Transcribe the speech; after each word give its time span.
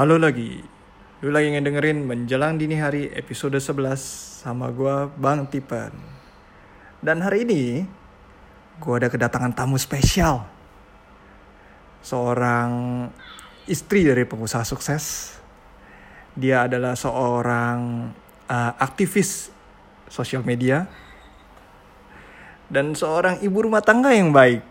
Halo 0.00 0.16
lagi. 0.16 0.56
Lu 1.20 1.28
lagi 1.28 1.52
ngedengerin 1.52 2.08
Menjelang 2.08 2.56
Dini 2.56 2.72
Hari 2.80 3.12
episode 3.12 3.60
11 3.60 4.00
sama 4.40 4.72
gua 4.72 5.12
Bang 5.12 5.44
Tipen. 5.44 5.92
Dan 7.04 7.20
hari 7.20 7.44
ini 7.44 7.84
gua 8.80 8.96
ada 8.96 9.12
kedatangan 9.12 9.52
tamu 9.52 9.76
spesial. 9.76 10.48
Seorang 12.00 12.72
istri 13.68 14.08
dari 14.08 14.24
pengusaha 14.24 14.64
sukses. 14.64 15.36
Dia 16.32 16.64
adalah 16.64 16.96
seorang 16.96 18.08
uh, 18.48 18.72
aktivis 18.80 19.52
sosial 20.08 20.40
media 20.48 20.88
dan 22.72 22.96
seorang 22.96 23.36
ibu 23.44 23.68
rumah 23.68 23.84
tangga 23.84 24.16
yang 24.16 24.32
baik. 24.32 24.64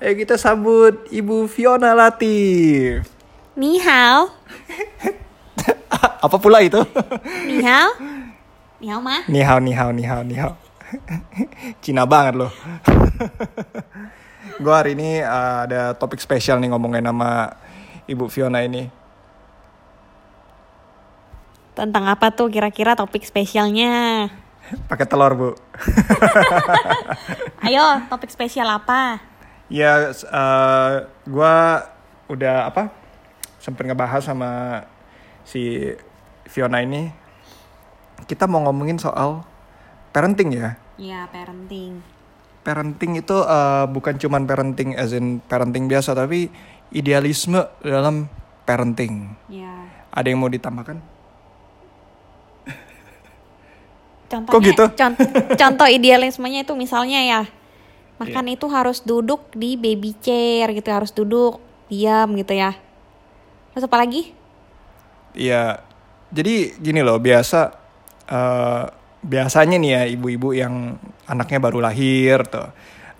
Ayo 0.00 0.16
kita 0.16 0.40
sambut 0.40 1.04
Ibu 1.12 1.52
Fiona 1.52 1.92
Latif. 1.92 3.11
Ni 3.52 3.76
hao. 3.84 4.32
Apa 6.24 6.36
pula 6.40 6.64
itu? 6.64 6.80
Ni 7.44 7.60
hao. 7.60 7.92
Ni 8.80 8.88
hao 8.88 9.00
ma. 9.04 9.20
Ni 9.28 9.44
hao, 9.44 9.60
ni 9.60 9.72
hao, 9.76 9.90
ni 9.92 10.04
hao, 10.08 10.22
ni 10.24 10.34
hao. 10.40 10.56
Cina 11.84 12.08
banget 12.08 12.40
loh. 12.40 12.52
Gue 14.62 14.72
hari 14.72 14.96
ini 14.96 15.20
uh, 15.20 15.68
ada 15.68 15.92
topik 15.92 16.16
spesial 16.16 16.64
nih 16.64 16.72
ngomongin 16.72 17.04
sama 17.04 17.52
Ibu 18.08 18.32
Fiona 18.32 18.64
ini. 18.64 18.88
Tentang 21.76 22.08
apa 22.08 22.32
tuh 22.32 22.48
kira-kira 22.48 22.96
topik 22.96 23.24
spesialnya? 23.24 24.28
Pakai 24.88 25.04
telur 25.04 25.32
bu. 25.36 25.50
Ayo, 27.64 28.00
topik 28.08 28.32
spesial 28.32 28.68
apa? 28.72 29.20
Ya, 29.68 30.12
uh, 30.12 31.04
gue 31.28 31.56
udah 32.32 32.72
apa? 32.72 33.01
Sempet 33.62 33.86
ngebahas 33.86 34.26
sama 34.26 34.82
si 35.46 35.94
Fiona 36.50 36.82
ini. 36.82 37.14
Kita 38.26 38.50
mau 38.50 38.66
ngomongin 38.66 38.98
soal 38.98 39.46
parenting 40.10 40.50
ya. 40.50 40.74
Ya, 40.98 41.30
parenting. 41.30 42.02
Parenting 42.66 43.22
itu 43.22 43.38
uh, 43.38 43.86
bukan 43.86 44.18
cuman 44.18 44.50
parenting 44.50 44.98
as 44.98 45.14
in 45.14 45.38
parenting 45.46 45.86
biasa, 45.86 46.18
tapi 46.18 46.50
idealisme 46.90 47.62
dalam 47.86 48.26
parenting. 48.66 49.30
Ya. 49.46 49.86
Ada 50.10 50.26
yang 50.34 50.42
mau 50.42 50.50
ditambahkan? 50.50 50.98
Contohnya, 54.26 54.54
Kok 54.58 54.60
gitu? 54.64 54.84
con- 55.00 55.20
contoh 55.54 55.88
idealismenya 55.88 56.66
itu 56.66 56.74
misalnya 56.74 57.20
ya, 57.20 57.42
makan 58.16 58.46
itu 58.58 58.66
harus 58.70 59.04
duduk 59.04 59.54
di 59.54 59.78
baby 59.78 60.16
chair 60.18 60.72
gitu, 60.72 60.88
harus 60.90 61.14
duduk 61.14 61.62
diam 61.92 62.32
gitu 62.34 62.56
ya. 62.56 62.72
Terus 63.72 63.84
apa 63.88 63.96
lagi? 63.96 64.32
Iya, 65.32 65.80
jadi 66.28 66.76
gini 66.76 67.00
loh 67.00 67.16
biasa 67.16 67.72
eh, 68.28 68.84
biasanya 69.22 69.76
nih 69.78 69.90
ya 69.90 70.02
ibu-ibu 70.12 70.52
yang 70.52 70.98
anaknya 71.24 71.58
baru 71.62 71.78
lahir 71.78 72.42
tuh 72.48 72.68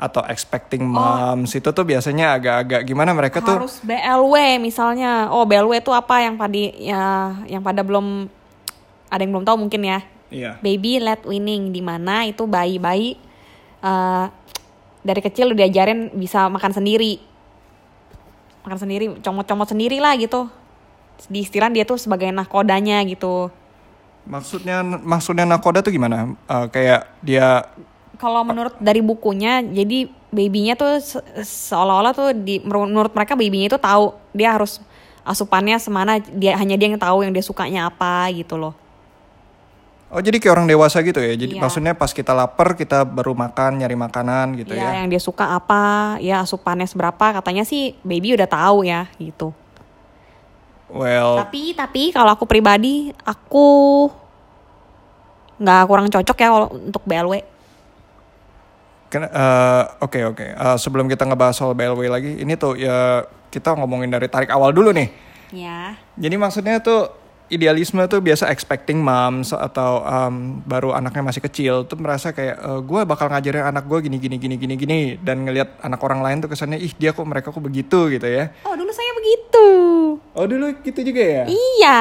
atau 0.03 0.27
expecting 0.27 0.83
moms 0.83 1.55
itu 1.55 1.71
tuh 1.71 1.87
biasanya 1.87 2.35
agak-agak 2.35 2.83
gimana 2.83 3.15
mereka 3.15 3.39
tuh 3.39 3.63
harus 3.63 3.79
BLW 3.87 4.59
misalnya. 4.59 5.31
Oh, 5.31 5.47
BLW 5.47 5.79
itu 5.79 5.95
apa 5.95 6.27
yang 6.27 6.35
padi 6.35 6.75
ya 6.75 7.39
yang 7.47 7.63
pada 7.63 7.87
belum 7.87 8.27
ada 9.07 9.21
yang 9.23 9.31
belum 9.31 9.47
tahu 9.47 9.57
mungkin 9.63 9.83
ya. 9.87 10.01
iya 10.33 10.59
Baby 10.59 10.99
led 10.99 11.23
winning 11.23 11.71
di 11.71 11.79
mana 11.85 12.27
itu 12.27 12.51
bayi-bayi 12.51 13.15
eh, 13.79 14.25
dari 15.07 15.21
kecil 15.23 15.55
udah 15.55 15.59
diajarin 15.67 16.11
bisa 16.19 16.51
makan 16.51 16.75
sendiri. 16.75 17.23
Makan 18.63 18.79
sendiri, 18.79 19.05
comot-comot 19.19 19.69
sendiri 19.69 19.99
lah 19.99 20.15
gitu. 20.15 20.47
Di 21.27 21.43
istilah 21.43 21.71
dia 21.71 21.83
tuh 21.83 21.99
sebagai 21.99 22.31
nahkodanya 22.31 23.03
gitu. 23.07 23.51
maksudnya 24.23 24.87
maksudnya 24.87 25.43
nakoda 25.43 25.83
tuh 25.83 25.91
gimana 25.91 26.39
Eh, 26.47 26.67
kayak 26.71 27.11
dia 27.21 27.67
Kalau 28.15 28.47
menurut 28.47 28.79
dari 28.79 29.03
bukunya, 29.03 29.59
jadi 29.67 30.07
babynya 30.31 30.79
tuh 30.79 31.03
se- 31.03 31.27
seolah-olah 31.43 32.15
tuh 32.15 32.31
di 32.31 32.63
menurut 32.63 33.11
mereka 33.11 33.35
babynya 33.35 33.67
itu 33.67 33.79
tahu 33.83 34.15
dia 34.31 34.55
harus 34.55 34.79
asupannya 35.23 35.75
semana 35.83 36.23
dia 36.23 36.55
hanya 36.55 36.79
dia 36.79 36.87
yang 36.87 37.03
tahu 37.03 37.27
yang 37.27 37.35
dia 37.35 37.43
sukanya 37.43 37.91
apa 37.91 38.31
gitu 38.31 38.55
loh. 38.55 38.79
Oh 40.13 40.21
jadi 40.21 40.37
kayak 40.37 40.53
orang 40.53 40.69
dewasa 40.69 41.01
gitu 41.01 41.19
ya 41.19 41.33
jadi 41.33 41.57
Iya. 41.57 41.63
maksudnya 41.65 41.97
pas 41.97 42.13
kita 42.13 42.37
lapar 42.37 42.77
kita 42.77 43.03
baru 43.03 43.33
makan 43.33 43.81
nyari 43.81 43.97
makanan 43.97 44.61
gitu 44.61 44.77
ya, 44.77 44.93
ya 44.93 45.01
yang 45.03 45.09
dia 45.09 45.17
suka 45.19 45.57
apa, 45.57 46.17
ya 46.21 46.45
asupannya 46.45 46.85
seberapa 46.85 47.41
katanya 47.41 47.65
sih 47.65 47.97
baby 48.05 48.37
udah 48.37 48.45
tahu 48.45 48.85
ya 48.85 49.09
gitu. 49.17 49.57
well 50.93 51.41
Tapi 51.41 51.73
tapi 51.73 52.13
kalau 52.13 52.37
aku 52.37 52.45
pribadi 52.45 53.09
aku 53.25 53.65
nggak 55.57 55.83
kurang 55.89 56.13
cocok 56.13 56.37
ya 56.37 56.49
kalau 56.53 56.69
untuk 56.69 57.03
BLW. 57.09 57.35
Eh, 59.13 59.85
Oke 60.01 60.25
oke. 60.25 60.47
Eh, 60.57 60.77
sebelum 60.81 61.05
kita 61.05 61.29
ngebahas 61.29 61.53
soal 61.53 61.77
BLW 61.77 62.09
lagi, 62.09 62.41
ini 62.41 62.57
tuh 62.57 62.77
ya 62.77 63.25
kita 63.53 63.77
ngomongin 63.77 64.09
dari 64.09 64.25
tarik 64.29 64.49
awal 64.49 64.73
dulu 64.73 64.89
nih. 64.93 65.09
Ya. 65.53 66.01
Jadi 66.17 66.37
maksudnya 66.41 66.81
tuh 66.81 67.13
idealisme 67.53 68.01
tuh 68.09 68.25
biasa 68.25 68.49
expecting 68.49 68.97
moms 68.97 69.53
atau 69.53 70.01
um, 70.01 70.65
baru 70.65 70.97
anaknya 70.97 71.21
masih 71.29 71.45
kecil 71.45 71.85
tuh 71.85 72.01
merasa 72.01 72.33
kayak 72.33 72.57
gue 72.81 73.01
bakal 73.05 73.29
ngajarin 73.29 73.69
anak 73.69 73.85
gue 73.85 74.09
gini 74.09 74.17
gini 74.17 74.41
gini 74.41 74.57
gini 74.57 74.75
gini 74.75 75.01
dan 75.21 75.45
ngelihat 75.45 75.77
anak 75.85 76.01
orang 76.01 76.25
lain 76.25 76.41
tuh 76.41 76.49
kesannya 76.49 76.81
ih 76.81 76.97
dia 76.97 77.13
kok 77.13 77.29
mereka 77.29 77.53
kok 77.53 77.61
begitu 77.61 78.09
gitu 78.09 78.25
ya. 78.25 78.51
Oh 78.65 78.73
dulu 78.73 78.89
saya 78.89 79.13
begitu. 79.21 79.67
Oh 80.33 80.47
dulu 80.49 80.73
gitu 80.81 81.01
juga 81.05 81.21
ya. 81.21 81.45
Iya. 81.45 82.01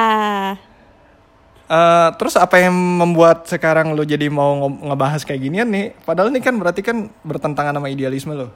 Eh, 1.72 2.09
terus 2.19 2.35
apa 2.35 2.59
yang 2.59 2.75
membuat 2.75 3.47
sekarang 3.47 3.95
lo 3.95 4.03
jadi 4.03 4.28
mau 4.28 4.59
ngo- 4.59 4.91
ngebahas 4.91 5.23
kayak 5.23 5.40
ginian 5.40 5.72
nih? 5.72 5.95
Padahal 6.03 6.28
ini 6.28 6.44
kan 6.44 6.59
berarti 6.59 6.84
kan 6.84 7.07
bertentangan 7.23 7.75
sama 7.75 7.88
idealisme 7.88 8.35
lo. 8.35 8.47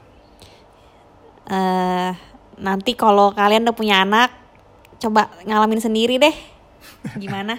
eh 1.46 2.10
nanti 2.58 2.92
kalau 2.98 3.30
kalian 3.32 3.64
udah 3.64 3.76
punya 3.76 4.02
anak, 4.02 4.34
coba 4.98 5.32
ngalamin 5.46 5.80
sendiri 5.80 6.20
deh. 6.20 6.36
Gimana? 7.18 7.58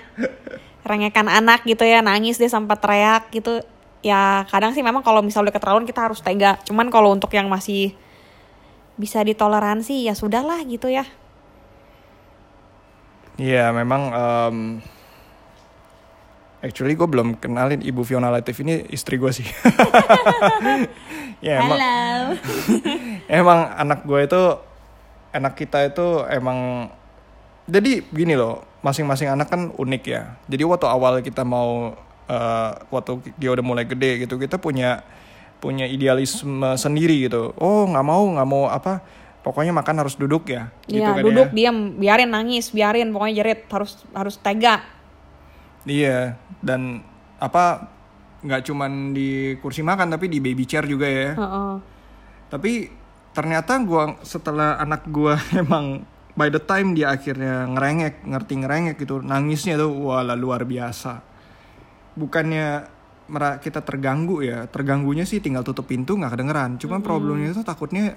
Rengekan 0.87 1.27
anak 1.27 1.67
gitu 1.67 1.83
ya, 1.83 2.03
nangis 2.03 2.39
deh 2.39 2.49
sampai 2.49 2.79
teriak 2.79 3.27
gitu. 3.31 3.63
Ya 4.05 4.45
kadang 4.47 4.71
sih 4.71 4.85
memang 4.85 5.01
kalau 5.01 5.25
misalnya 5.25 5.51
udah 5.51 5.55
keterlaluan 5.57 5.87
kita 5.89 6.05
harus 6.05 6.23
tega. 6.23 6.61
Cuman 6.63 6.87
kalau 6.93 7.11
untuk 7.11 7.33
yang 7.33 7.51
masih 7.51 7.97
bisa 8.97 9.21
ditoleransi 9.21 10.09
ya 10.09 10.17
sudahlah 10.17 10.59
gitu 10.65 10.89
ya. 10.89 11.05
Iya, 13.37 13.69
memang 13.69 14.01
um, 14.09 14.57
actually 16.65 16.97
gue 16.97 17.05
belum 17.05 17.37
kenalin 17.37 17.85
Ibu 17.85 18.01
Fiona 18.01 18.33
Latif 18.33 18.65
ini 18.65 18.89
istri 18.89 19.21
gue 19.21 19.29
sih. 19.29 19.45
ya 21.45 21.61
emang, 21.61 21.77
Halo. 21.77 22.33
emang 23.39 23.59
anak 23.77 24.01
gue 24.03 24.19
itu, 24.25 24.43
anak 25.31 25.53
kita 25.53 25.85
itu 25.85 26.25
emang, 26.33 26.89
jadi 27.69 28.01
gini 28.09 28.33
loh, 28.33 28.65
masing-masing 28.81 29.29
anak 29.29 29.47
kan 29.49 29.73
unik 29.73 30.03
ya. 30.05 30.37
Jadi 30.45 30.63
waktu 30.63 30.87
awal 30.87 31.19
kita 31.21 31.41
mau, 31.41 31.97
uh, 32.29 32.71
waktu 32.89 33.33
dia 33.35 33.49
udah 33.51 33.65
mulai 33.65 33.85
gede 33.85 34.25
gitu, 34.25 34.37
kita 34.37 34.57
punya 34.57 35.01
punya 35.57 35.89
idealisme 35.89 36.77
sendiri 36.77 37.25
gitu. 37.25 37.53
Oh 37.57 37.89
nggak 37.89 38.05
mau 38.05 38.23
nggak 38.37 38.47
mau 38.47 38.69
apa, 38.69 39.01
pokoknya 39.41 39.73
makan 39.73 40.05
harus 40.05 40.13
duduk 40.13 40.45
ya. 40.47 40.69
Gitu 40.85 41.01
Iya, 41.01 41.17
kan 41.17 41.23
duduk 41.25 41.47
ya. 41.49 41.55
diam, 41.55 41.77
biarin 41.97 42.29
nangis, 42.29 42.69
biarin 42.69 43.09
pokoknya 43.09 43.35
jerit 43.41 43.65
harus 43.73 43.91
harus 44.13 44.35
tega. 44.37 44.85
Iya, 45.87 46.35
dan 46.61 47.01
apa 47.39 47.89
nggak 48.45 48.69
cuman 48.69 49.17
di 49.17 49.57
kursi 49.57 49.81
makan 49.81 50.13
tapi 50.13 50.29
di 50.29 50.37
baby 50.37 50.63
chair 50.69 50.85
juga 50.85 51.09
ya. 51.09 51.33
Heeh. 51.33 51.73
Tapi 52.47 52.71
ternyata 53.33 53.81
gua 53.81 54.13
setelah 54.21 54.77
anak 54.77 55.09
gua 55.09 55.41
emang 55.63 56.05
by 56.37 56.53
the 56.53 56.61
time 56.61 56.93
dia 56.93 57.09
akhirnya 57.09 57.65
ngerengek, 57.65 58.23
ngerti 58.23 58.53
ngerengek 58.61 58.95
gitu, 59.01 59.25
nangisnya 59.25 59.75
tuh 59.81 59.89
wala 59.89 60.37
luar 60.37 60.63
biasa. 60.63 61.25
Bukannya 62.13 62.85
kita 63.59 63.81
terganggu 63.83 64.45
ya, 64.45 64.69
terganggunya 64.69 65.25
sih 65.25 65.41
tinggal 65.41 65.65
tutup 65.65 65.89
pintu 65.89 66.15
nggak 66.15 66.37
kedengeran. 66.37 66.77
Cuman 66.77 67.01
problemnya 67.01 67.51
itu 67.51 67.65
takutnya 67.65 68.15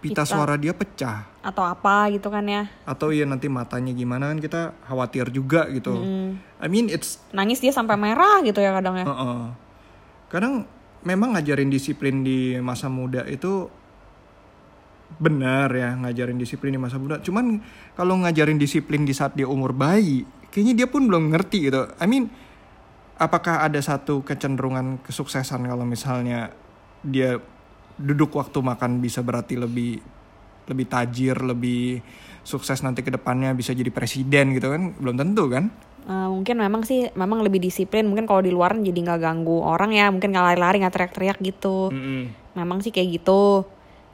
pita, 0.00 0.24
Pita. 0.24 0.32
suara 0.32 0.56
dia 0.56 0.72
pecah 0.72 1.28
Atau 1.44 1.60
apa 1.60 2.08
gitu 2.08 2.32
kan 2.32 2.40
ya. 2.48 2.72
atau 2.88 3.12
ya 3.12 3.28
nanti 3.28 3.52
matanya 3.52 3.92
gimana 3.92 4.32
kan 4.32 4.40
kita 4.40 4.72
khawatir 4.88 5.28
juga 5.28 5.68
gitu. 5.68 5.92
Hmm. 5.92 6.40
I 6.56 6.66
mean 6.72 6.88
it's 6.88 7.20
Nangis 7.36 7.60
dia 7.60 7.68
sampai 7.72 8.00
merah 8.00 8.40
gitu 8.40 8.64
ya 8.64 8.72
kadang 8.76 8.96
ya. 8.96 9.04
Heeh. 9.04 9.40
Kadang 10.32 10.64
memang 11.04 11.36
ngajarin 11.36 11.68
disiplin 11.72 12.24
di 12.24 12.56
masa 12.60 12.88
muda 12.88 13.24
itu 13.28 13.68
benar 15.18 15.68
ya 15.74 15.96
ngajarin 15.98 16.38
disiplin 16.38 16.76
di 16.76 16.80
masa 16.80 16.96
muda. 17.00 17.18
Cuman 17.18 17.58
kalau 17.98 18.20
ngajarin 18.22 18.60
disiplin 18.60 19.02
di 19.02 19.12
saat 19.12 19.34
dia 19.34 19.48
umur 19.48 19.74
bayi, 19.74 20.22
kayaknya 20.52 20.84
dia 20.84 20.88
pun 20.88 21.10
belum 21.10 21.34
ngerti 21.34 21.72
gitu. 21.72 21.90
I 21.98 22.06
mean, 22.06 22.30
apakah 23.18 23.66
ada 23.66 23.80
satu 23.82 24.22
kecenderungan 24.22 25.02
kesuksesan 25.02 25.66
kalau 25.66 25.84
misalnya 25.84 26.54
dia 27.02 27.40
duduk 28.00 28.32
waktu 28.32 28.60
makan 28.64 29.04
bisa 29.04 29.20
berarti 29.20 29.60
lebih 29.60 30.00
lebih 30.70 30.86
tajir, 30.86 31.36
lebih 31.42 32.00
sukses 32.46 32.80
nanti 32.80 33.04
ke 33.04 33.10
depannya 33.10 33.52
bisa 33.52 33.74
jadi 33.74 33.90
presiden 33.90 34.54
gitu 34.54 34.70
kan? 34.70 34.94
Belum 34.96 35.18
tentu 35.18 35.50
kan? 35.50 35.68
Eh, 36.08 36.28
mungkin 36.32 36.56
memang 36.56 36.82
sih 36.88 37.12
memang 37.12 37.44
lebih 37.44 37.60
disiplin. 37.60 38.08
Mungkin 38.08 38.24
kalau 38.24 38.40
di 38.40 38.48
luar 38.48 38.78
jadi 38.78 38.96
nggak 38.96 39.20
ganggu 39.20 39.60
orang 39.60 39.92
ya. 39.92 40.08
Mungkin 40.08 40.32
nggak 40.32 40.46
lari-lari 40.54 40.80
nggak 40.80 40.94
teriak-teriak 40.94 41.38
gitu. 41.44 41.92
Memang 42.56 42.80
sih 42.80 42.90
kayak 42.94 43.20
gitu 43.20 43.68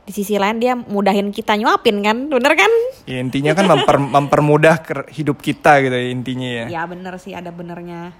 di 0.06 0.12
sisi 0.14 0.38
lain 0.38 0.62
dia 0.62 0.78
mudahin 0.78 1.34
kita 1.34 1.58
nyuapin 1.58 1.98
kan 1.98 2.30
bener 2.30 2.54
kan? 2.54 2.70
Ya 3.10 3.18
intinya 3.18 3.58
kan 3.58 3.66
memper, 3.66 3.98
mempermudah 4.14 4.78
hidup 5.10 5.42
kita 5.42 5.82
gitu 5.82 5.90
ya 5.98 6.08
intinya 6.14 6.48
ya. 6.62 6.64
Ya 6.70 6.82
bener 6.86 7.18
sih 7.18 7.34
ada 7.34 7.50
benernya. 7.50 8.14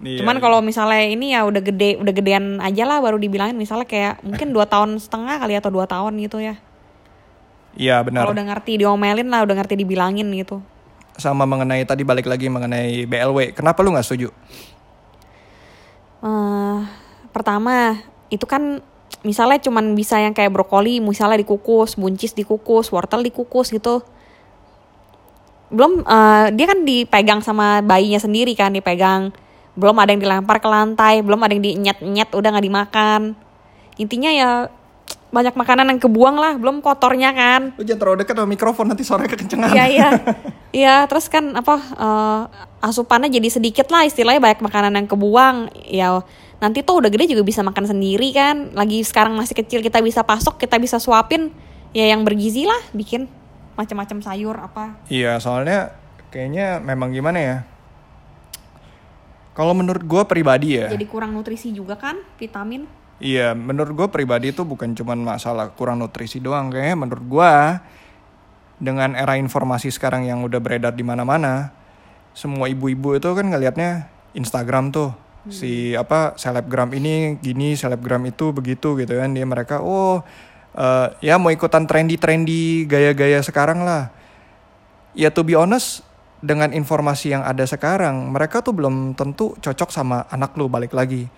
Iya, 0.00 0.24
cuman 0.24 0.40
kalau 0.40 0.64
misalnya 0.64 1.12
ini 1.12 1.36
ya 1.36 1.44
udah 1.44 1.60
gede 1.60 2.00
udah 2.00 2.12
gedean 2.12 2.56
aja 2.60 2.88
lah 2.88 3.04
baru 3.04 3.20
dibilangin 3.20 3.52
misalnya 3.52 3.84
kayak 3.84 4.24
mungkin 4.24 4.48
dua 4.52 4.64
tahun 4.64 4.96
setengah 4.96 5.36
kali 5.40 5.56
atau 5.56 5.72
dua 5.72 5.84
tahun 5.88 6.20
gitu 6.20 6.40
ya. 6.40 6.56
Iya 7.76 8.04
benar. 8.04 8.28
Kalau 8.28 8.36
udah 8.36 8.46
ngerti 8.52 8.80
diomelin 8.80 9.28
lah 9.28 9.44
udah 9.44 9.56
ngerti 9.56 9.76
dibilangin 9.80 10.28
gitu. 10.36 10.60
Sama 11.16 11.44
mengenai 11.44 11.84
tadi 11.84 12.04
balik 12.04 12.28
lagi 12.28 12.48
mengenai 12.48 13.08
BLW 13.08 13.56
kenapa 13.56 13.80
lu 13.84 13.92
nggak 13.92 14.04
setuju? 14.04 14.28
Eh 16.24 16.78
pertama 17.32 18.00
itu 18.32 18.44
kan 18.44 18.80
misalnya 19.22 19.60
cuman 19.60 19.92
bisa 19.92 20.16
yang 20.16 20.32
kayak 20.32 20.52
brokoli 20.52 20.98
misalnya 21.00 21.40
dikukus, 21.40 21.96
buncis 21.96 22.32
dikukus, 22.32 22.88
wortel 22.92 23.20
dikukus 23.20 23.72
gitu. 23.72 24.00
Belum 25.70 26.02
eh, 26.02 26.46
dia 26.56 26.66
kan 26.66 26.82
dipegang 26.82 27.40
sama 27.44 27.84
bayinya 27.84 28.18
sendiri 28.18 28.56
kan 28.56 28.72
dipegang. 28.72 29.30
Belum 29.78 29.94
ada 29.96 30.10
yang 30.10 30.20
dilempar 30.20 30.58
ke 30.58 30.68
lantai, 30.68 31.22
belum 31.22 31.40
ada 31.40 31.52
yang 31.54 31.62
dinyet-nyet 31.62 32.34
udah 32.34 32.48
nggak 32.50 32.66
dimakan. 32.66 33.20
Intinya 34.00 34.30
ya 34.32 34.50
banyak 35.30 35.54
makanan 35.54 35.94
yang 35.94 36.00
kebuang 36.02 36.36
lah, 36.36 36.58
belum 36.58 36.82
kotornya 36.82 37.30
kan. 37.30 37.70
lu 37.78 37.86
jangan 37.86 38.00
terlalu 38.02 38.16
dekat 38.26 38.34
sama 38.34 38.48
mikrofon 38.50 38.86
nanti 38.90 39.06
suaranya 39.06 39.30
kekencengan 39.30 39.70
Iya 39.70 39.86
iya. 39.86 40.10
Iya, 40.70 41.02
terus 41.10 41.26
kan 41.26 41.50
apa 41.58 41.82
eh, 41.82 42.42
asupannya 42.82 43.26
jadi 43.26 43.50
sedikit 43.50 43.90
lah 43.90 44.06
istilahnya 44.06 44.38
banyak 44.38 44.62
makanan 44.62 44.92
yang 44.98 45.06
kebuang. 45.10 45.56
Ya 45.86 46.22
nanti 46.60 46.84
tuh 46.84 47.00
udah 47.00 47.10
gede 47.10 47.32
juga 47.32 47.42
bisa 47.42 47.64
makan 47.64 47.88
sendiri 47.88 48.30
kan. 48.36 48.70
Lagi 48.76 49.00
sekarang 49.02 49.34
masih 49.34 49.56
kecil 49.56 49.80
kita 49.80 49.98
bisa 50.04 50.22
pasok, 50.22 50.60
kita 50.60 50.76
bisa 50.76 51.00
suapin 51.00 51.50
ya 51.90 52.06
yang 52.06 52.22
bergizi 52.22 52.68
lah 52.68 52.78
bikin 52.92 53.26
macam-macam 53.74 54.18
sayur 54.20 54.56
apa. 54.60 55.00
Iya, 55.08 55.40
soalnya 55.40 55.96
kayaknya 56.28 56.78
memang 56.84 57.10
gimana 57.10 57.38
ya? 57.40 57.56
Kalau 59.56 59.74
menurut 59.74 60.04
gue 60.06 60.22
pribadi 60.28 60.78
ya, 60.78 60.92
Jadi 60.92 61.04
kurang 61.10 61.34
nutrisi 61.34 61.74
juga 61.74 61.98
kan, 61.98 62.16
vitamin. 62.38 62.86
iya 63.20 63.52
menurut 63.52 63.92
gue 63.92 64.08
pribadi 64.08 64.48
itu 64.48 64.64
bukan 64.64 64.96
cuman 64.96 65.20
masalah 65.20 65.68
kurang 65.74 66.00
nutrisi 66.00 66.40
doang. 66.40 66.72
Kayaknya 66.72 66.96
menurut 66.96 67.24
gue 67.26 67.52
dengan 68.80 69.12
era 69.12 69.36
informasi 69.36 69.92
sekarang 69.92 70.24
yang 70.24 70.40
udah 70.40 70.56
beredar 70.56 70.96
di 70.96 71.04
mana-mana, 71.04 71.68
semua 72.32 72.70
ibu-ibu 72.72 73.16
itu 73.18 73.28
kan 73.36 73.52
ngelihatnya 73.52 74.08
Instagram 74.32 74.88
tuh 74.94 75.12
si 75.48 75.96
apa 75.96 76.36
selebgram 76.36 76.92
ini 76.92 77.40
gini, 77.40 77.72
selebgram 77.72 78.20
itu 78.28 78.52
begitu 78.52 78.92
gitu 79.00 79.16
kan 79.16 79.32
dia 79.32 79.48
mereka 79.48 79.80
oh 79.80 80.20
eh, 80.76 81.08
ya 81.24 81.40
mau 81.40 81.48
ikutan 81.48 81.88
trendy-trendy 81.88 82.84
gaya-gaya 82.84 83.40
sekarang 83.40 83.80
lah. 83.80 84.12
Ya 85.16 85.32
to 85.32 85.40
be 85.40 85.56
honest 85.56 86.04
dengan 86.44 86.72
informasi 86.72 87.32
yang 87.32 87.44
ada 87.44 87.64
sekarang 87.64 88.32
mereka 88.32 88.64
tuh 88.64 88.76
belum 88.76 89.12
tentu 89.16 89.56
cocok 89.56 89.88
sama 89.88 90.28
anak 90.28 90.52
lu 90.60 90.68
balik 90.68 90.92
lagi. 90.92 91.28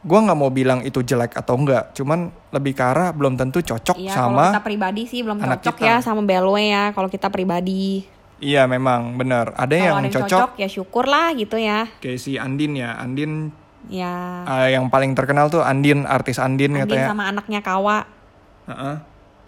Gua 0.00 0.24
nggak 0.24 0.38
mau 0.38 0.48
bilang 0.48 0.80
itu 0.80 1.04
jelek 1.04 1.36
atau 1.36 1.60
enggak, 1.60 1.92
cuman 1.92 2.32
lebih 2.54 2.72
ke 2.72 2.80
arah 2.80 3.12
belum 3.12 3.36
tentu 3.36 3.60
cocok 3.60 4.00
kalau 4.00 4.16
sama 4.16 4.46
kita 4.48 4.64
pribadi 4.64 5.02
sih 5.04 5.20
belum 5.20 5.36
cocok 5.44 5.76
kita. 5.76 5.84
ya 5.84 5.94
sama 6.00 6.24
belwe 6.24 6.72
ya 6.72 6.94
kalau 6.96 7.10
kita 7.12 7.28
pribadi. 7.28 8.19
Iya 8.40 8.64
memang 8.64 9.14
benar. 9.14 9.52
Ada 9.52 9.68
Kalau 9.70 9.76
yang 9.78 9.94
ada 9.94 10.02
yang 10.02 10.14
cocok, 10.16 10.28
cocok 10.28 10.50
ya 10.56 10.68
syukur 10.68 11.04
lah 11.04 11.36
gitu 11.36 11.56
ya. 11.56 11.84
kayak 12.00 12.18
si 12.18 12.40
Andin 12.40 12.72
ya. 12.74 12.96
Andin 12.96 13.52
Ya. 13.88 14.44
eh, 14.44 14.76
yang 14.76 14.88
paling 14.88 15.12
terkenal 15.12 15.48
tuh 15.48 15.60
Andin, 15.60 16.04
artis 16.04 16.36
Andin, 16.36 16.72
Andin 16.74 16.84
katanya. 16.84 17.08
sama 17.08 17.24
anaknya 17.28 17.60
Kawa. 17.60 18.04
Heeh, 18.66 18.96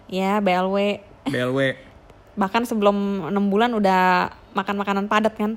Ya, 0.09 0.37
BLW. 0.37 1.01
BLW. 1.25 1.59
Bahkan 2.41 2.65
sebelum 2.65 3.29
enam 3.29 3.45
bulan 3.47 3.73
udah 3.73 4.29
makan 4.53 4.75
makanan 4.75 5.05
padat 5.05 5.33
kan. 5.33 5.53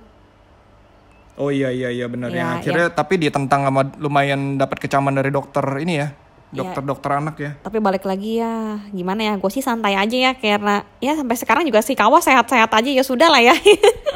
Oh 1.37 1.53
iya 1.53 1.69
iya 1.69 1.93
iya 1.93 2.09
benar 2.09 2.33
ya. 2.33 2.57
Akhirnya 2.57 2.89
tapi 2.89 3.21
ditentang 3.21 3.65
sama 3.65 3.85
lumayan 3.97 4.57
dapat 4.57 4.81
kecaman 4.81 5.13
dari 5.13 5.29
dokter 5.29 5.65
ini 5.77 6.01
ya. 6.01 6.09
Iya. 6.57 6.65
Dokter-dokter 6.65 7.11
anak 7.13 7.37
ya. 7.37 7.51
Tapi 7.61 7.77
balik 7.85 8.09
lagi 8.09 8.41
ya, 8.41 8.81
gimana 8.89 9.21
ya? 9.21 9.33
Gue 9.37 9.53
sih 9.53 9.61
santai 9.61 9.93
aja 9.93 10.17
ya, 10.17 10.33
karena 10.33 10.89
ya 11.05 11.13
sampai 11.13 11.37
sekarang 11.37 11.63
juga 11.69 11.85
si 11.85 11.93
Kawa 11.93 12.25
sehat-sehat 12.25 12.73
aja 12.73 12.91
ya 12.91 13.05
sudah 13.05 13.29
lah 13.29 13.45
ya. 13.45 13.53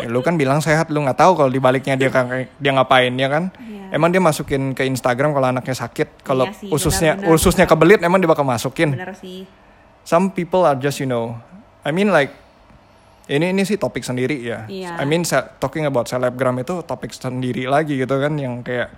Ya, 0.01 0.09
lu 0.09 0.25
kan 0.25 0.41
bilang 0.41 0.65
sehat, 0.65 0.89
lu 0.89 1.05
nggak 1.05 1.21
tahu 1.21 1.37
kalau 1.37 1.53
dibaliknya 1.53 2.01
dia 2.01 2.09
dia 2.57 2.73
ngapain 2.73 3.13
ya 3.13 3.29
kan? 3.29 3.53
Iya. 3.61 4.01
Emang 4.01 4.09
dia 4.09 4.25
masukin 4.25 4.73
ke 4.73 4.89
Instagram 4.89 5.37
kalau 5.37 5.53
anaknya 5.53 5.77
sakit, 5.77 6.25
kalau 6.25 6.49
Iya 6.49 6.57
sih, 6.57 6.73
ususnya 6.73 7.13
benar-benar. 7.21 7.37
ususnya 7.37 7.67
kebelit 7.69 8.01
emang 8.01 8.19
dia 8.25 8.31
bakal 8.33 8.49
masukin. 8.49 8.97
Bener 8.97 9.13
sih. 9.21 9.45
Some 10.09 10.33
people 10.33 10.65
are 10.65 10.81
just 10.81 10.97
you 10.97 11.11
know, 11.11 11.37
I 11.85 11.93
mean 11.93 12.09
like 12.09 12.33
ini 13.29 13.53
ini 13.53 13.63
sih 13.69 13.77
topik 13.77 14.03
sendiri 14.03 14.41
ya. 14.41 14.65
Iya. 14.65 14.97
I 14.97 15.05
mean 15.05 15.23
talking 15.61 15.85
about 15.85 16.09
selebgram 16.09 16.57
itu 16.59 16.81
topik 16.83 17.13
sendiri 17.13 17.69
lagi 17.69 18.01
gitu 18.01 18.17
kan 18.17 18.35
yang 18.41 18.65
kayak 18.65 18.91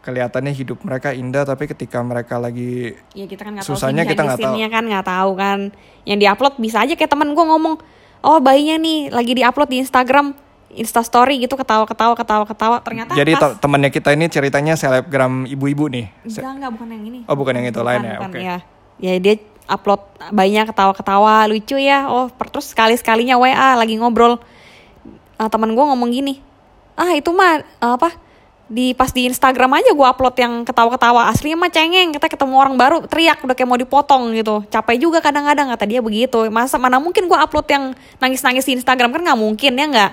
kelihatannya 0.00 0.50
hidup 0.50 0.80
mereka 0.80 1.12
indah 1.12 1.44
tapi 1.44 1.64
ketika 1.66 2.00
mereka 2.00 2.36
lagi 2.36 2.96
Ya 3.12 3.24
kita 3.24 3.44
kan 3.44 3.60
tahu 3.60 3.66
Susahnya 3.66 4.02
kita 4.02 4.24
nggak 4.24 4.40
tahu. 4.40 4.56
kan 4.56 4.84
nggak 4.86 5.06
tahu 5.06 5.30
kan. 5.34 5.58
Yang 6.02 6.18
diupload 6.20 6.54
bisa 6.56 6.80
aja 6.80 6.94
kayak 6.94 7.08
temen 7.08 7.30
gue 7.30 7.44
ngomong, 7.44 7.74
oh 8.20 8.38
bayinya 8.38 8.76
nih 8.76 9.08
lagi 9.08 9.32
diupload 9.34 9.68
di 9.68 9.78
Instagram, 9.78 10.32
Insta 10.70 11.02
Story 11.02 11.42
gitu 11.42 11.52
ketawa-ketawa 11.52 12.14
ketawa-ketawa 12.14 12.80
ternyata 12.80 13.12
jadi 13.12 13.34
pas- 13.34 13.52
te- 13.52 13.58
temannya 13.60 13.90
kita 13.90 14.14
ini 14.14 14.26
ceritanya 14.26 14.74
selebgram 14.74 15.44
ibu-ibu 15.44 15.90
nih. 15.90 16.06
Enggak 16.22 16.52
enggak 16.56 16.70
bukan 16.72 16.88
yang 16.88 17.04
ini. 17.04 17.18
Oh, 17.26 17.36
bukan 17.36 17.52
yang 17.54 17.66
itu, 17.66 17.80
lain 17.80 18.00
ya, 18.00 18.16
bukan, 18.16 18.30
oke. 18.30 18.38
ya. 18.40 18.56
Ya 18.96 19.14
dia 19.18 19.34
upload 19.66 20.00
bayinya 20.30 20.64
ketawa-ketawa 20.64 21.44
lucu 21.46 21.76
ya. 21.76 22.06
Oh 22.06 22.26
terus 22.30 22.70
sekali 22.70 22.94
sekalinya 22.94 23.36
WA 23.36 23.76
lagi 23.76 23.98
ngobrol. 23.98 24.38
Ah, 25.36 25.48
temen 25.48 25.72
gue 25.72 25.80
ngomong 25.82 26.08
gini, 26.08 26.38
ah 26.94 27.12
itu 27.12 27.32
mah 27.32 27.64
apa 27.80 28.12
di 28.70 28.94
pas 28.94 29.10
di 29.10 29.26
Instagram 29.26 29.82
aja 29.82 29.90
gue 29.90 30.06
upload 30.06 30.36
yang 30.38 30.62
ketawa-ketawa 30.62 31.26
aslinya 31.26 31.58
mah 31.58 31.74
cengeng 31.74 32.14
kita 32.14 32.30
ketemu 32.30 32.54
orang 32.54 32.78
baru 32.78 33.02
teriak 33.02 33.42
udah 33.42 33.58
kayak 33.58 33.66
mau 33.66 33.74
dipotong 33.74 34.30
gitu 34.38 34.62
capek 34.70 34.96
juga 35.02 35.18
kadang-kadang 35.18 35.74
kata 35.74 35.90
dia 35.90 35.98
begitu 35.98 36.46
masa 36.54 36.78
mana 36.78 37.02
mungkin 37.02 37.26
gue 37.26 37.34
upload 37.34 37.66
yang 37.66 37.84
nangis-nangis 38.22 38.62
di 38.62 38.78
Instagram 38.78 39.10
kan 39.10 39.26
nggak 39.26 39.40
mungkin 39.42 39.74
ya 39.74 39.86
nggak 39.90 40.12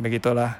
Begitulah. 0.00 0.56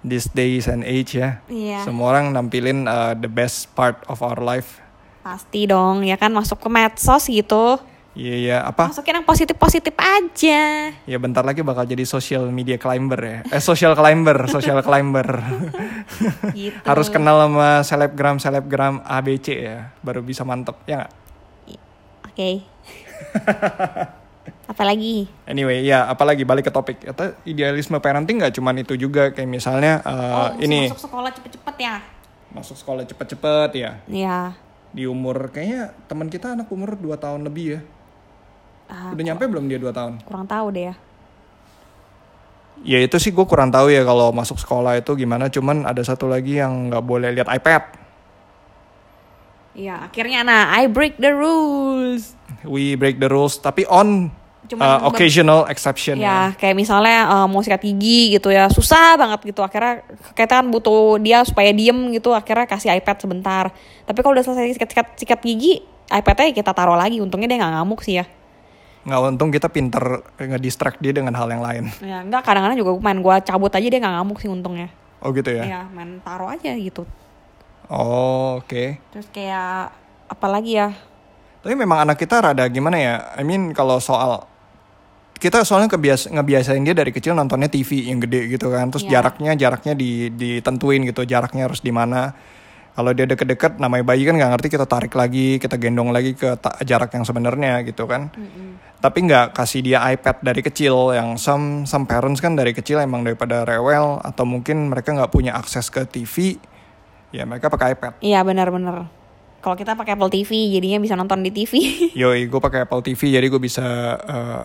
These 0.00 0.32
days 0.32 0.64
and 0.68 0.84
age 0.84 1.16
ya. 1.16 1.44
Iya. 1.48 1.84
Semua 1.84 2.12
orang 2.16 2.32
nampilin 2.32 2.88
uh, 2.88 3.12
the 3.16 3.28
best 3.28 3.72
part 3.76 4.00
of 4.08 4.20
our 4.24 4.40
life. 4.40 4.80
pasti 5.20 5.68
dong 5.68 6.00
ya 6.00 6.16
kan 6.16 6.32
masuk 6.32 6.64
ke 6.64 6.68
medsos 6.72 7.28
gitu 7.28 7.76
Iya 8.20 8.36
iya 8.36 8.58
apa? 8.60 8.92
masukin 8.92 9.16
yang 9.16 9.24
positif-positif 9.24 9.96
aja 9.96 10.92
Ya 11.08 11.16
bentar 11.16 11.40
lagi 11.40 11.64
bakal 11.64 11.88
jadi 11.88 12.04
social 12.04 12.52
media 12.52 12.76
climber 12.76 13.16
ya. 13.16 13.38
Eh 13.48 13.64
social 13.64 13.96
climber, 13.96 14.44
social 14.44 14.84
climber. 14.84 15.40
gitu 16.52 16.76
Harus 16.84 17.08
kenal 17.08 17.48
sama 17.48 17.80
selebgram 17.80 18.36
selebgram 18.36 19.00
ABC 19.08 19.56
ya, 19.56 19.96
baru 20.04 20.20
bisa 20.20 20.44
mantep 20.44 20.76
ya 20.84 21.00
nggak? 21.00 21.12
Oke. 22.28 22.50
Apalagi? 24.70 25.26
Anyway, 25.50 25.82
ya 25.82 26.06
apalagi 26.06 26.46
balik 26.46 26.68
ke 26.68 26.72
topik. 26.72 27.02
Kata 27.02 27.34
idealisme 27.42 27.98
parenting 27.98 28.38
nggak 28.38 28.54
cuman 28.54 28.84
itu 28.84 28.94
juga 28.94 29.34
kayak 29.34 29.50
misalnya 29.50 29.98
uh, 30.06 30.54
oh, 30.54 30.62
ini 30.62 30.86
masuk 30.86 31.10
sekolah 31.10 31.30
cepet-cepet 31.34 31.76
ya? 31.82 31.96
masuk 32.54 32.76
sekolah 32.78 33.02
cepet-cepet 33.06 33.70
ya. 33.74 33.90
Iya. 34.06 34.38
Di 34.94 35.10
umur 35.10 35.50
kayaknya 35.50 35.94
teman 36.06 36.30
kita 36.30 36.54
anak 36.54 36.70
umur 36.70 36.94
2 36.98 37.18
tahun 37.18 37.42
lebih 37.46 37.78
ya. 37.78 37.80
Ah, 38.90 39.14
Udah 39.14 39.24
nyampe 39.24 39.46
belum 39.46 39.70
dia 39.70 39.78
2 39.78 39.94
tahun? 39.94 40.12
kurang 40.26 40.50
tahu 40.50 40.66
deh 40.74 40.90
ya. 40.90 40.94
Ya 42.80 42.98
itu 42.98 43.16
sih 43.20 43.30
gue 43.30 43.44
kurang 43.44 43.68
tahu 43.70 43.92
ya 43.92 44.02
kalau 44.02 44.34
masuk 44.34 44.56
sekolah 44.58 44.98
itu 44.98 45.12
gimana. 45.14 45.46
Cuman 45.52 45.86
ada 45.86 46.00
satu 46.02 46.26
lagi 46.26 46.58
yang 46.58 46.90
nggak 46.90 47.04
boleh 47.04 47.30
lihat 47.30 47.46
iPad. 47.46 48.00
Iya, 49.70 50.10
akhirnya 50.10 50.42
nah 50.42 50.74
I 50.74 50.90
break 50.90 51.22
the 51.22 51.30
rules. 51.30 52.34
We 52.66 52.98
break 52.98 53.22
the 53.22 53.30
rules, 53.30 53.60
tapi 53.62 53.86
on 53.86 54.34
Cuman 54.70 54.86
uh, 54.86 55.06
occasional 55.06 55.66
exception 55.66 56.18
ya. 56.18 56.26
Ya, 56.26 56.40
kayak 56.54 56.78
misalnya 56.78 57.26
eh, 57.26 57.46
mau 57.50 57.58
sikat 57.58 57.82
gigi 57.82 58.38
gitu 58.38 58.54
ya, 58.54 58.70
susah 58.70 59.18
banget 59.18 59.50
gitu. 59.50 59.62
Akhirnya 59.66 60.02
kita 60.34 60.62
kan 60.62 60.66
butuh 60.70 61.18
dia 61.18 61.42
supaya 61.42 61.70
diem 61.74 62.10
gitu, 62.14 62.30
akhirnya 62.34 62.66
kasih 62.70 62.94
iPad 62.98 63.16
sebentar. 63.18 63.64
Tapi 64.06 64.18
kalau 64.22 64.34
udah 64.38 64.46
selesai 64.46 64.74
sikat-sikat 64.78 65.06
sikat 65.18 65.40
gigi, 65.42 65.82
iPad-nya 66.10 66.54
kita 66.54 66.70
taruh 66.70 66.98
lagi. 66.98 67.18
Untungnya 67.18 67.50
dia 67.50 67.58
nggak 67.62 67.72
ngamuk 67.82 68.00
sih 68.02 68.18
ya. 68.22 68.26
Nggak 69.10 69.20
untung 69.26 69.50
kita 69.50 69.66
pinter 69.66 70.22
ngedistract 70.38 71.02
dia 71.02 71.10
dengan 71.10 71.34
hal 71.34 71.50
yang 71.50 71.58
lain. 71.58 71.90
Ya, 71.98 72.22
enggak 72.22 72.46
kadang-kadang 72.46 72.78
juga 72.78 72.94
main 73.02 73.18
gua 73.18 73.42
cabut 73.42 73.74
aja 73.74 73.82
dia 73.82 73.98
nggak 73.98 74.14
ngamuk 74.22 74.38
sih 74.38 74.46
untungnya. 74.46 74.86
Oh 75.18 75.34
gitu 75.34 75.50
ya? 75.50 75.66
Ya, 75.66 75.80
main 75.90 76.22
taruh 76.22 76.46
aja 76.46 76.70
gitu. 76.78 77.02
Oh 77.90 78.62
oke. 78.62 79.02
Terus 79.10 79.26
kayak 79.34 79.90
apalagi 80.30 80.78
ya? 80.78 80.94
Tapi 81.60 81.74
memang 81.74 82.06
anak 82.06 82.22
kita 82.22 82.38
rada 82.38 82.64
gimana 82.70 82.96
ya? 82.96 83.14
I 83.34 83.42
mean 83.42 83.74
kalau 83.74 83.98
soal 83.98 84.46
kita 85.40 85.64
soalnya 85.64 85.88
kebias 85.90 86.28
ngebiasain 86.28 86.84
dia 86.84 86.92
dari 86.92 87.10
kecil 87.10 87.32
nontonnya 87.32 87.66
TV 87.66 88.12
yang 88.12 88.20
gede 88.20 88.52
gitu 88.52 88.68
kan 88.68 88.92
terus 88.92 89.08
Iya. 89.08 89.18
jaraknya 89.24 89.56
jaraknya 89.56 89.96
di 89.96 90.28
ditentuin 90.28 91.00
gitu 91.08 91.24
jaraknya 91.24 91.64
harus 91.64 91.80
di 91.80 91.88
mana 91.88 92.36
kalau 93.00 93.10
dia 93.10 93.24
deket-deket 93.24 93.76
namanya 93.76 94.04
bayi 94.04 94.22
kan 94.22 94.36
nggak 94.36 94.52
ngerti 94.52 94.68
kita 94.70 94.84
tarik 94.84 95.12
lagi 95.12 95.56
kita 95.56 95.74
gendong 95.74 96.12
lagi 96.12 96.32
ke 96.32 96.52
jarak 96.82 97.08
yang 97.10 97.24
sebenarnya 97.24 97.80
gitu 97.82 98.04
kan 98.04 98.28
tapi 98.96 99.24
nggak 99.24 99.50
kasih 99.50 99.80
dia 99.80 100.04
iPad 100.06 100.44
dari 100.44 100.60
kecil 100.60 100.92
yang 101.10 101.34
some 101.34 101.82
some 101.82 102.04
parents 102.04 102.38
kan 102.38 102.52
dari 102.52 102.70
kecil 102.70 103.00
emang 103.00 103.24
daripada 103.24 103.64
rewel 103.64 104.20
atau 104.20 104.44
mungkin 104.44 104.86
mereka 104.86 105.10
nggak 105.10 105.28
punya 105.28 105.56
akses 105.56 105.88
ke 105.88 106.04
TV 106.04 106.60
ya 107.30 107.48
mereka 107.48 107.66
pakai 107.66 107.96
iPad 107.96 108.20
Iya 108.20 108.44
benar-benar. 108.44 109.08
Kalau 109.60 109.76
kita 109.76 109.92
pakai 109.92 110.12
Apple 110.12 110.28
TV, 110.30 110.50
jadinya 110.70 110.96
bisa 110.98 111.12
nonton 111.14 111.40
di 111.40 111.52
TV. 111.52 111.72
Yoi, 112.16 112.48
gue 112.48 112.58
pakai 112.58 112.82
Apple 112.82 113.04
TV 113.04 113.28
jadi 113.30 113.44
gue 113.44 113.60
bisa 113.60 113.84
eh, 114.18 114.60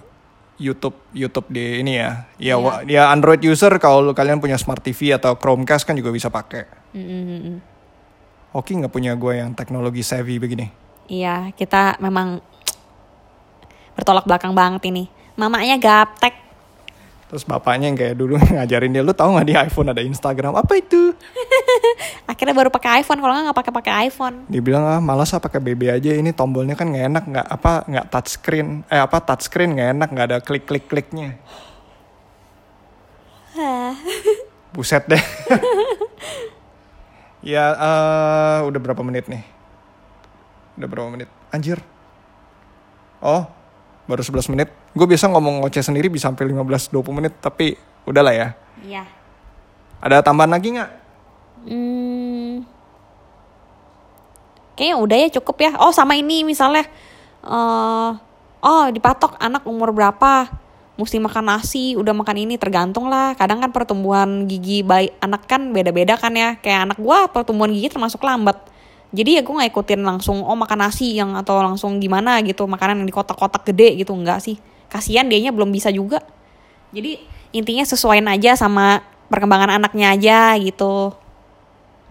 YouTube 0.58 0.96
YouTube 1.12 1.52
di 1.52 1.84
ini 1.84 2.00
ya. 2.00 2.24
Ya, 2.36 2.56
Iya. 2.56 2.56
wa- 2.56 2.80
ya 2.82 3.04
Android 3.12 3.44
user 3.44 3.76
kalau 3.76 4.08
kalian 4.10 4.40
punya 4.40 4.56
Smart 4.56 4.80
TV 4.80 5.12
atau 5.12 5.36
Chromecast 5.36 5.84
kan 5.84 6.00
juga 6.00 6.16
bisa 6.16 6.32
pakai. 6.32 6.64
Mm-mm. 6.96 7.75
Oke 8.56 8.72
nggak 8.72 8.88
punya 8.88 9.12
gue 9.20 9.36
yang 9.36 9.52
teknologi 9.52 10.00
savvy 10.00 10.40
begini. 10.40 10.72
Iya, 11.12 11.52
kita 11.60 12.00
memang 12.00 12.40
bertolak 14.00 14.24
belakang 14.24 14.56
banget 14.56 14.88
ini. 14.88 15.12
Mamanya 15.36 15.76
gaptek. 15.76 16.32
Terus 17.28 17.44
bapaknya 17.44 17.92
yang 17.92 18.00
kayak 18.00 18.16
dulu 18.16 18.40
ngajarin 18.56 18.96
dia, 18.96 19.04
lu 19.04 19.12
tahu 19.12 19.36
nggak 19.36 19.48
di 19.52 19.56
iPhone 19.60 19.92
ada 19.92 20.00
Instagram? 20.00 20.56
Apa 20.56 20.80
itu? 20.80 21.12
Akhirnya 22.32 22.56
baru 22.56 22.72
pakai 22.72 23.04
iPhone, 23.04 23.20
kalau 23.20 23.36
nggak 23.36 23.52
nggak 23.52 23.60
pakai 23.60 23.74
pakai 23.76 23.94
iPhone. 24.08 24.48
Dia 24.48 24.62
bilang 24.64 24.88
ah 24.88 25.04
malas 25.04 25.36
ah 25.36 25.44
pakai 25.44 25.60
BB 25.60 25.92
aja 25.92 26.16
ini 26.16 26.32
tombolnya 26.32 26.80
kan 26.80 26.88
nggak 26.88 27.06
enak 27.12 27.24
nggak 27.28 27.48
apa 27.52 27.72
nggak 27.92 28.06
touchscreen 28.08 28.88
eh 28.88 29.04
apa 29.04 29.20
touchscreen 29.20 29.76
nggak 29.76 29.90
enak 30.00 30.10
nggak 30.16 30.28
ada 30.32 30.38
klik 30.40 30.64
klik 30.64 30.88
kliknya. 30.88 31.36
Buset 34.72 35.04
deh. 35.12 35.20
ya 37.46 37.66
eh, 37.78 38.60
udah 38.66 38.80
berapa 38.82 39.06
menit 39.06 39.30
nih? 39.30 39.46
Udah 40.82 40.88
berapa 40.90 41.08
menit? 41.14 41.30
Anjir. 41.54 41.80
Oh, 43.22 43.48
baru 44.10 44.22
11 44.26 44.52
menit. 44.52 44.70
Gue 44.92 45.08
biasa 45.08 45.30
ngomong 45.32 45.64
ngoceh 45.64 45.86
sendiri 45.86 46.10
bisa 46.12 46.28
sampai 46.28 46.50
15-20 46.50 47.16
menit, 47.16 47.34
tapi 47.40 47.78
udahlah 48.04 48.34
ya. 48.34 48.48
Iya. 48.84 49.04
Ada 50.04 50.26
tambahan 50.26 50.52
lagi 50.52 50.76
nggak? 50.76 50.92
Hmm. 51.66 52.68
Kayaknya 54.76 54.96
udah 55.00 55.18
ya 55.18 55.30
cukup 55.40 55.56
ya. 55.64 55.72
Oh 55.80 55.96
sama 55.96 56.20
ini 56.20 56.44
misalnya, 56.44 56.84
eh 57.46 58.12
oh 58.66 58.86
dipatok 58.92 59.40
anak 59.40 59.64
umur 59.64 59.96
berapa, 59.96 60.52
mesti 60.96 61.20
makan 61.20 61.44
nasi, 61.52 61.96
udah 62.00 62.16
makan 62.16 62.48
ini 62.48 62.56
tergantung 62.56 63.12
lah. 63.12 63.36
Kadang 63.36 63.60
kan 63.60 63.72
pertumbuhan 63.72 64.48
gigi 64.48 64.82
bayi 64.82 65.12
anak 65.20 65.48
kan 65.48 65.72
beda-beda 65.76 66.16
kan 66.16 66.32
ya. 66.36 66.56
Kayak 66.60 66.92
anak 66.92 66.98
gua 67.00 67.28
pertumbuhan 67.28 67.72
gigi 67.72 67.92
termasuk 67.92 68.24
lambat. 68.24 68.58
Jadi 69.16 69.40
ya 69.40 69.42
gue 69.48 69.54
nggak 69.56 69.72
ikutin 69.72 70.02
langsung 70.04 70.44
oh 70.44 70.58
makan 70.60 70.88
nasi 70.88 71.16
yang 71.16 71.40
atau 71.40 71.64
langsung 71.64 72.04
gimana 72.04 72.44
gitu 72.44 72.68
makanan 72.68 73.00
yang 73.00 73.08
di 73.08 73.16
kotak-kotak 73.16 73.64
gede 73.64 74.04
gitu 74.04 74.12
enggak 74.12 74.44
sih. 74.44 74.60
Kasihan 74.92 75.24
dianya 75.24 75.56
belum 75.56 75.72
bisa 75.72 75.88
juga. 75.88 76.20
Jadi 76.92 77.24
intinya 77.56 77.88
sesuaiin 77.88 78.28
aja 78.28 78.60
sama 78.60 79.00
perkembangan 79.32 79.80
anaknya 79.80 80.12
aja 80.12 80.40
gitu. 80.60 81.16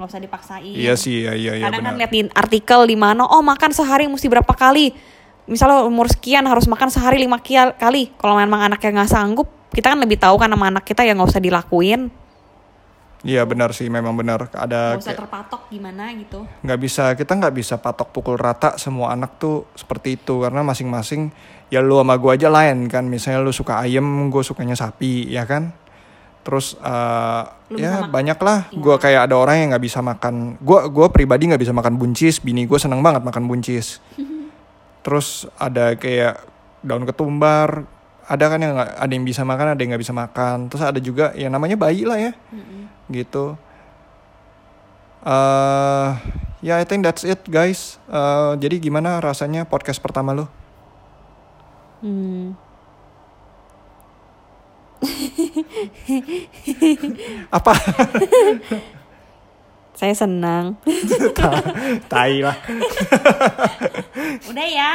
Nggak 0.00 0.09
usah 0.11 0.21
dipaksain. 0.23 0.75
Iya 0.75 0.95
sih, 0.97 1.23
iya 1.23 1.37
iya 1.37 1.53
iya 1.61 1.64
Kadang 1.69 1.93
kan 1.93 1.95
lihat 2.00 2.12
di 2.12 2.21
artikel 2.33 2.81
di 2.88 2.97
mana 2.97 3.29
oh 3.29 3.45
makan 3.45 3.71
sehari 3.76 4.09
mesti 4.09 4.26
berapa 4.26 4.55
kali. 4.57 4.97
Misalnya 5.45 5.85
umur 5.85 6.09
sekian 6.09 6.45
harus 6.45 6.65
makan 6.65 6.89
sehari 6.89 7.21
lima 7.21 7.37
kali. 7.39 8.09
Kalau 8.15 8.35
memang 8.35 8.65
anaknya 8.65 9.03
nggak 9.03 9.11
sanggup, 9.11 9.49
kita 9.71 9.93
kan 9.93 10.01
lebih 10.01 10.17
tahu 10.17 10.37
kan 10.37 10.49
sama 10.49 10.69
anak 10.69 10.83
kita 10.83 11.03
yang 11.03 11.17
nggak 11.17 11.31
usah 11.31 11.43
dilakuin. 11.43 12.09
Iya 13.21 13.41
benar 13.45 13.73
sih, 13.73 13.89
memang 13.89 14.13
benar. 14.13 14.53
Ada 14.53 14.97
Nggak 14.97 15.01
usah 15.01 15.05
kayak- 15.07 15.21
terpatok 15.25 15.61
gimana 15.69 16.05
gitu. 16.13 16.45
nggak 16.61 16.79
bisa 16.79 17.05
kita 17.15 17.33
nggak 17.35 17.55
bisa 17.55 17.75
patok 17.77 18.09
pukul 18.11 18.37
rata 18.37 18.77
semua 18.77 19.11
anak 19.11 19.37
tuh 19.37 19.65
seperti 19.73 20.15
itu 20.15 20.39
karena 20.39 20.61
masing-masing 20.61 21.33
ya 21.67 21.81
lu 21.81 21.97
sama 21.97 22.15
gue 22.15 22.31
aja 22.31 22.47
lain 22.47 22.85
kan 22.87 23.03
misalnya 23.03 23.41
lu 23.41 23.51
suka 23.51 23.81
ayam 23.81 24.05
gue 24.29 24.41
sukanya 24.41 24.77
sapi 24.77 25.25
ya 25.27 25.43
kan 25.43 25.73
terus 26.41 26.77
eh, 26.77 27.43
Lu 27.69 27.81
bisa 27.81 28.05
ya 28.05 28.07
banyak 28.07 28.39
lah 28.39 28.69
Iya. 28.69 28.77
gue 28.79 28.95
kayak 28.99 29.21
ada 29.25 29.35
orang 29.35 29.57
yang 29.57 29.69
nggak 29.73 29.83
bisa 29.83 29.99
makan 29.99 30.61
gue 30.61 30.79
gua 30.89 31.09
pribadi 31.09 31.49
nggak 31.49 31.59
bisa 31.59 31.73
makan 31.73 31.97
buncis 31.97 32.39
bini 32.39 32.65
gue 32.65 32.77
seneng 32.77 33.01
banget 33.01 33.25
makan 33.25 33.49
buncis 33.49 33.99
terus 35.05 35.47
ada 35.61 35.95
kayak 35.95 36.43
daun 36.81 37.05
ketumbar. 37.05 37.87
Ada 38.25 38.49
kan 38.49 38.57
yang 38.57 38.73
nggak 38.73 38.91
ada 39.05 39.13
yang 39.13 39.27
bisa 39.29 39.45
makan 39.45 39.77
ada 39.77 39.81
yang 39.85 39.93
nggak 39.93 40.05
bisa 40.05 40.17
makan. 40.17 40.73
Terus 40.73 40.83
ada 40.83 40.97
juga 40.97 41.37
yang 41.37 41.53
namanya 41.53 41.77
bayi 41.77 42.09
lah 42.09 42.17
ya. 42.17 42.33
Gitu. 43.13 43.45
Eh 45.29 46.11
ya 46.65 46.81
I 46.81 46.89
think 46.89 47.05
that's 47.05 47.23
it 47.29 47.45
guys. 47.45 48.01
Eh, 48.09 48.53
jadi 48.57 48.81
gimana 48.81 49.21
rasanya 49.21 49.69
podcast 49.69 50.01
pertama 50.01 50.33
lu? 50.33 50.49
Hmm. 52.01 52.57
apa 57.53 57.73
Saya 59.95 60.15
senang. 60.15 60.79
tai 62.11 62.43
lah. 62.43 62.59
Udah 64.51 64.67
ya. 64.67 64.91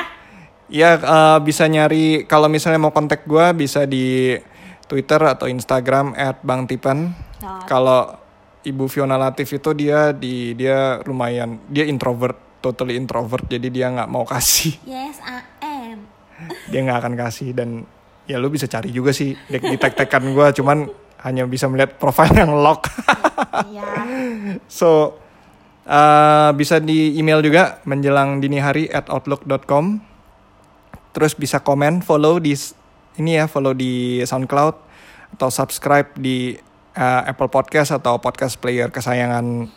ya 0.69 0.89
eh, 0.99 1.37
bisa 1.41 1.65
nyari 1.65 2.27
kalau 2.29 2.51
misalnya 2.51 2.77
mau 2.77 2.93
kontak 2.93 3.25
gua 3.25 3.55
bisa 3.55 3.87
di 3.87 4.37
Twitter 4.85 5.21
atau 5.23 5.49
Instagram 5.49 6.13
@bangtipan 6.43 7.29
Nah, 7.39 7.63
kalau 7.63 8.19
Ibu 8.67 8.91
Fiona 8.91 9.15
Latif 9.15 9.55
itu 9.55 9.71
dia 9.71 10.11
di 10.11 10.51
dia 10.51 10.99
lumayan 11.07 11.55
dia 11.71 11.87
introvert 11.87 12.59
totally 12.59 12.99
introvert. 12.99 13.47
Jadi 13.47 13.71
dia 13.71 13.87
nggak 13.87 14.09
mau 14.11 14.27
kasih. 14.27 14.75
Yes 14.83 15.23
I 15.23 15.39
am. 15.63 15.97
dia 16.71 16.79
nggak 16.83 16.99
akan 16.99 17.13
kasih. 17.15 17.55
Dan 17.55 17.87
ya 18.27 18.35
lu 18.37 18.51
bisa 18.51 18.67
cari 18.67 18.91
juga 18.91 19.15
sih 19.15 19.31
di, 19.33 19.57
di 19.57 19.77
tag-tagan 19.79 20.35
gue 20.35 20.47
cuman 20.61 20.85
hanya 21.25 21.43
bisa 21.49 21.65
melihat 21.65 21.97
profile 21.97 22.35
yang 22.35 22.53
lock 22.53 22.85
Iya. 23.69 23.85
so 24.67 25.19
uh, 25.87 26.49
bisa 26.55 26.77
di 26.79 27.17
email 27.17 27.41
juga 27.41 27.79
menjelang 27.87 28.39
dini 28.43 28.59
hari 28.61 28.87
at 28.91 29.07
outlook.com 29.07 29.99
terus 31.11 31.33
bisa 31.33 31.59
komen 31.59 32.05
follow 32.05 32.37
di 32.37 32.53
ini 33.19 33.35
ya 33.41 33.49
follow 33.49 33.75
di 33.75 34.23
SoundCloud 34.23 34.75
atau 35.35 35.49
subscribe 35.51 36.15
di 36.15 36.55
uh, 36.95 37.21
Apple 37.27 37.51
Podcast 37.51 37.93
atau 37.93 38.17
podcast 38.17 38.57
player 38.57 38.89
kesayangan 38.89 39.69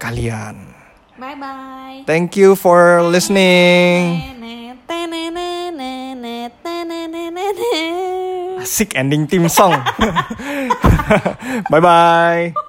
kalian. 0.00 0.74
Bye 1.18 1.34
bye. 1.34 2.06
thank 2.06 2.38
you 2.38 2.54
for 2.54 3.02
listening. 3.02 4.38
asik 8.68 8.92
ending 8.94 9.24
theme 9.26 9.48
song. 9.48 9.74
Bye 11.72 11.80
bye 11.80 12.67